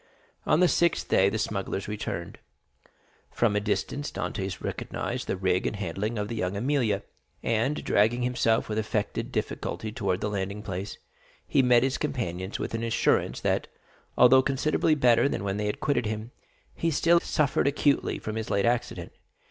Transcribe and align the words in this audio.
On 0.47 0.61
the 0.61 0.67
sixth 0.67 1.09
day, 1.09 1.29
the 1.29 1.37
smugglers 1.37 1.87
returned. 1.87 2.39
From 3.29 3.55
a 3.55 3.59
distance 3.59 4.11
Dantès 4.11 4.59
recognized 4.59 5.27
the 5.27 5.37
rig 5.37 5.67
and 5.67 5.75
handling 5.75 6.17
of 6.17 6.31
La 6.31 6.37
Jeune 6.37 6.55
Amélie, 6.55 7.03
and 7.43 7.83
dragging 7.83 8.23
himself 8.23 8.67
with 8.67 8.79
affected 8.79 9.31
difficulty 9.31 9.91
towards 9.91 10.21
the 10.21 10.29
landing 10.31 10.63
place, 10.63 10.97
he 11.45 11.61
met 11.61 11.83
his 11.83 11.99
companions 11.99 12.57
with 12.57 12.73
an 12.73 12.81
assurance 12.83 13.41
that, 13.41 13.67
although 14.17 14.41
considerably 14.41 14.95
better 14.95 15.29
than 15.29 15.43
when 15.43 15.57
they 15.57 15.71
quitted 15.73 16.07
him, 16.07 16.31
he 16.73 16.89
still 16.89 17.19
suffered 17.19 17.67
acutely 17.67 18.17
from 18.17 18.37
his 18.37 18.49
late 18.49 18.65
accident. 18.65 19.11